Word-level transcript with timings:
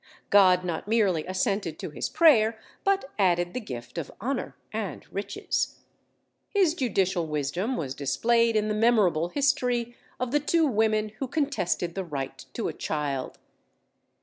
God 0.31 0.63
not 0.65 0.87
merely 0.87 1.27
assented 1.27 1.77
to 1.77 1.91
his 1.91 2.09
prayer, 2.09 2.57
but 2.83 3.11
added 3.19 3.53
the 3.53 3.59
gift 3.59 3.99
of 3.99 4.11
honor 4.19 4.55
and 4.73 5.05
riches. 5.13 5.77
His 6.49 6.73
judicial 6.73 7.27
wisdom 7.27 7.77
was 7.77 7.93
displayed 7.93 8.55
in 8.55 8.67
the 8.67 8.73
memorable 8.73 9.27
history 9.29 9.95
of 10.19 10.31
the 10.31 10.39
two 10.39 10.65
women 10.65 11.09
who 11.19 11.27
contested 11.27 11.93
the 11.93 12.03
right 12.03 12.43
to 12.53 12.67
a 12.67 12.73
child. 12.73 13.37